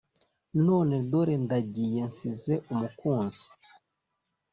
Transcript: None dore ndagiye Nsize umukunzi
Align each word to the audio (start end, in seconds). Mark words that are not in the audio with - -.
None 0.65 0.95
dore 1.11 1.35
ndagiye 1.45 2.01
Nsize 2.09 2.53
umukunzi 2.71 3.43